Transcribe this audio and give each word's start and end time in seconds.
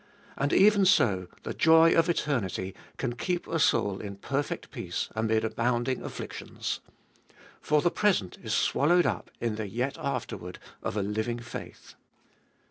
And 0.35 0.51
even 0.51 0.83
so 0.85 1.27
the 1.43 1.53
joy 1.53 1.93
of 1.93 2.09
eternity 2.09 2.73
can 2.97 3.13
keep 3.13 3.47
a 3.47 3.59
soul 3.59 3.99
in 3.99 4.15
perfect 4.15 4.71
peace 4.71 5.09
amid 5.15 5.45
abounding 5.45 6.01
afflictions. 6.01 6.79
For 7.61 7.83
the 7.83 7.91
present 7.91 8.39
is 8.41 8.55
swallowed 8.55 9.05
up 9.05 9.29
in 9.39 9.57
the 9.57 9.67
yet 9.67 9.99
after 9.99 10.37
ward 10.37 10.57
of 10.81 10.97
a 10.97 11.03
living 11.03 11.37
faith. 11.37 11.93